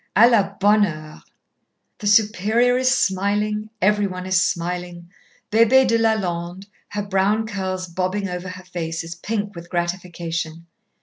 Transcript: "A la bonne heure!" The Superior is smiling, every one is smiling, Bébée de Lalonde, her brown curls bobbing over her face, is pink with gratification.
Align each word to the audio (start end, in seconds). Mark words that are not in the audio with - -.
"A 0.15 0.27
la 0.27 0.53
bonne 0.57 0.81
heure!" 0.81 1.21
The 1.99 2.07
Superior 2.07 2.75
is 2.75 2.89
smiling, 2.91 3.69
every 3.83 4.07
one 4.07 4.25
is 4.25 4.43
smiling, 4.43 5.11
Bébée 5.51 5.87
de 5.87 5.99
Lalonde, 5.99 6.65
her 6.89 7.03
brown 7.03 7.45
curls 7.45 7.85
bobbing 7.85 8.27
over 8.27 8.49
her 8.49 8.65
face, 8.65 9.03
is 9.03 9.13
pink 9.13 9.53
with 9.55 9.69
gratification. 9.69 10.65